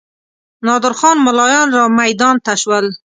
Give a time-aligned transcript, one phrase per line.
[0.65, 2.85] نادر خان ملایان رامیدان ته شول.